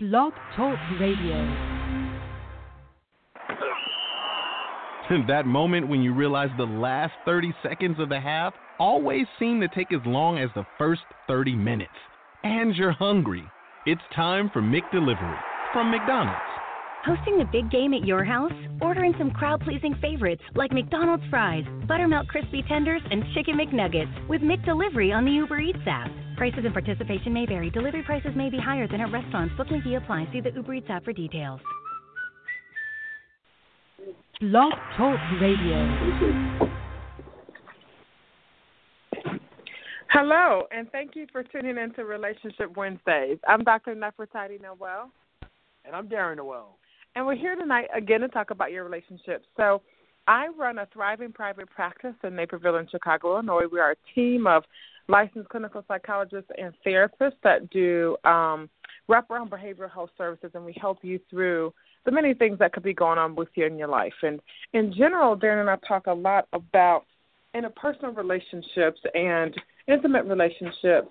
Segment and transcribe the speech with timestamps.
[0.00, 1.34] Blog Talk Radio.
[5.26, 9.66] that moment when you realize the last 30 seconds of the half always seem to
[9.66, 11.90] take as long as the first 30 minutes.
[12.44, 13.42] And you're hungry.
[13.86, 15.40] It's time for McDelivery
[15.72, 16.38] from McDonald's.
[17.04, 18.52] Hosting the big game at your house?
[18.80, 24.42] Ordering some crowd pleasing favorites like McDonald's fries, buttermilk crispy tenders, and chicken McNuggets with
[24.42, 26.12] McDelivery on the Uber Eats app.
[26.38, 27.68] Prices and participation may vary.
[27.68, 29.52] Delivery prices may be higher than at restaurants.
[29.56, 30.28] Booking fee applies.
[30.32, 31.60] See the Uber Eats app for details.
[34.40, 36.28] Blog Talk Radio.
[40.10, 43.38] Hello, and thank you for tuning in to Relationship Wednesdays.
[43.48, 43.96] I'm Dr.
[43.96, 45.10] Nefertiti Noel.
[45.84, 46.78] And I'm Darren Noel.
[47.16, 49.44] And we're here tonight again to talk about your relationships.
[49.56, 49.82] So,
[50.28, 53.64] I run a thriving private practice in Naperville in Chicago, Illinois.
[53.72, 54.62] We are a team of
[55.08, 58.68] licensed clinical psychologists and therapists that do um,
[59.10, 61.72] wraparound behavioral health services, and we help you through
[62.04, 64.12] the many things that could be going on with you in your life.
[64.22, 64.40] And
[64.72, 67.04] in general, Darren and I talk a lot about
[67.54, 69.54] interpersonal relationships and
[69.88, 71.08] intimate relationships